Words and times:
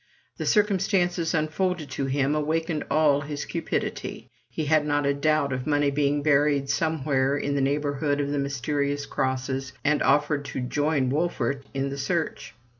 The 0.37 0.47
circumstances 0.47 1.35
unfolded 1.35 1.91
to 1.91 2.07
him 2.07 2.33
awakened 2.33 2.85
all 2.89 3.21
his 3.21 3.45
cupidity; 3.45 4.31
he 4.49 4.65
had 4.65 4.83
not 4.83 5.05
a 5.05 5.13
doubt 5.13 5.53
of 5.53 5.67
money 5.67 5.91
being 5.91 6.23
buried 6.23 6.71
some 6.71 7.05
where 7.05 7.37
in 7.37 7.53
the 7.53 7.61
neighborhood 7.61 8.19
of 8.19 8.31
the 8.31 8.39
mysterious 8.39 9.05
crosses, 9.05 9.73
and 9.85 10.01
offered 10.01 10.43
to 10.45 10.59
join 10.59 11.11
Wolfert 11.11 11.65
in 11.75 11.89
the 11.89 11.99
search. 11.99 12.55